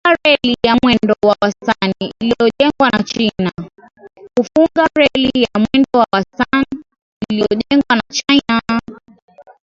Kufunga 0.03 0.19
reli 0.35 0.55
ya 0.63 0.77
mwendo 0.83 1.15
wa 1.27 1.35
wastan 1.39 1.85
iliyojengwa 2.19 2.89
na 2.89 3.03
China 3.03 3.51